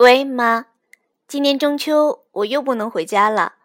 [0.00, 0.68] 喂，妈，
[1.28, 3.56] 今年中秋我又不能回家了，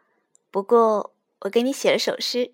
[0.52, 2.52] 不过我给你写了首诗。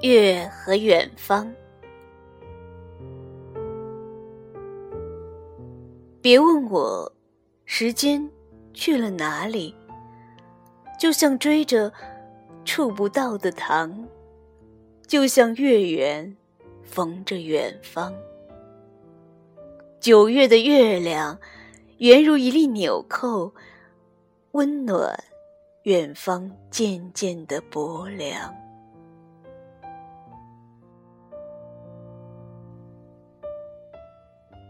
[0.00, 1.52] 月和远方，
[6.22, 7.12] 别问我
[7.64, 8.30] 时间
[8.76, 9.74] 去了哪里，
[11.00, 11.90] 就像追着
[12.62, 14.06] 触不到的糖，
[15.06, 16.36] 就像月圆
[16.84, 18.14] 逢着远方。
[19.98, 21.40] 九月的月亮
[21.96, 23.54] 圆如一粒纽扣，
[24.52, 25.18] 温暖
[25.84, 28.54] 远方渐渐的薄凉。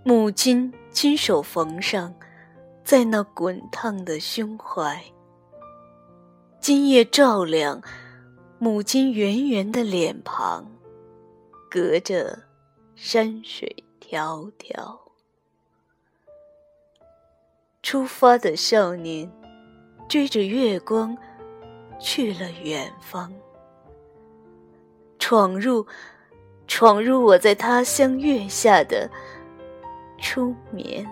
[0.04, 2.14] 母亲亲手缝上，
[2.86, 5.02] 在那滚烫的胸怀。
[6.60, 7.82] 今夜照亮
[8.60, 10.64] 母亲圆圆的脸庞，
[11.68, 12.38] 隔着
[12.94, 14.96] 山水迢迢。
[17.82, 19.28] 出发的少年，
[20.08, 21.18] 追着月光
[21.98, 23.32] 去了远方，
[25.18, 25.84] 闯入，
[26.68, 29.10] 闯入我在他乡月下的。
[30.18, 31.04] 初眠。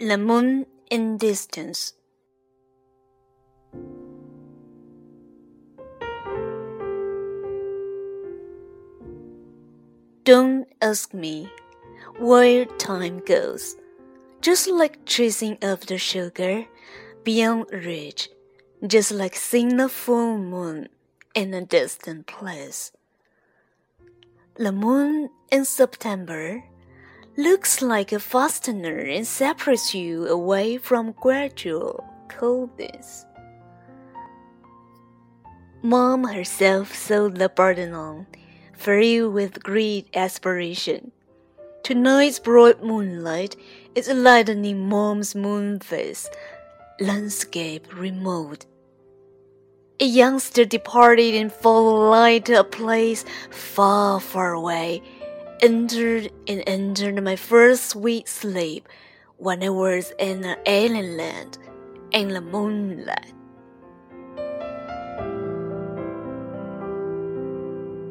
[0.00, 1.92] The moon in distance.
[10.24, 11.50] Don't ask me
[12.18, 13.76] where time goes.
[14.40, 16.64] Just like chasing after sugar
[17.22, 18.30] beyond reach,
[18.86, 20.88] just like seeing the full moon
[21.34, 22.90] in a distant place.
[24.54, 26.64] The moon in September
[27.36, 33.24] looks like a fastener and separates you away from gradual coldness.
[35.82, 38.26] Mom herself sewed the burden on
[38.80, 41.12] filled with great aspiration.
[41.82, 43.56] Tonight's broad moonlight
[43.94, 46.28] is lightening Mom's moon face,
[46.98, 48.64] landscape remote.
[50.00, 55.02] A youngster departed in full light to a place far, far away,
[55.62, 58.88] entered and entered my first sweet sleep
[59.36, 61.58] when I was in an alien land
[62.12, 63.32] in the moonlight.